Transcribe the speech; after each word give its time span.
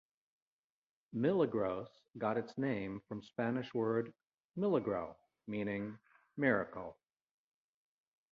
Milagros 1.13 1.87
got 2.17 2.35
its 2.35 2.57
name 2.57 3.03
from 3.07 3.21
Spanish 3.21 3.71
word 3.71 4.11
"Milagro" 4.57 5.15
meaning 5.45 5.95
miracle. 6.37 6.97